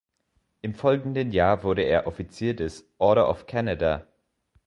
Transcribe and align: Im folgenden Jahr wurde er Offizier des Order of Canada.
Im 0.63 0.73
folgenden 0.73 1.31
Jahr 1.31 1.61
wurde 1.61 1.83
er 1.83 2.07
Offizier 2.07 2.55
des 2.55 2.91
Order 2.97 3.29
of 3.29 3.45
Canada. 3.45 4.07